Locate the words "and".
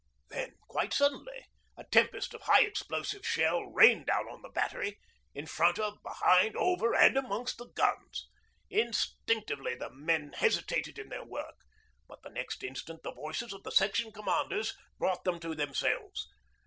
6.95-7.15